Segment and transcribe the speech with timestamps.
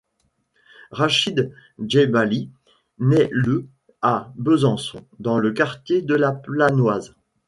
[0.89, 2.49] Rachid Djebaili
[2.97, 3.67] nait le
[4.01, 7.13] à Besançon dans le quartier de la Planoise.